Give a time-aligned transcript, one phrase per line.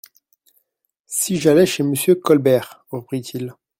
[1.05, 2.83] Si j'allais chez Monsieur Colbert?
[2.89, 3.53] reprit-il.